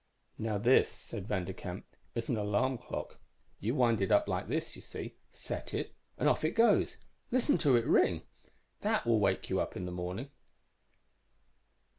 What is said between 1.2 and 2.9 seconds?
Vanderkamp, "is an alarm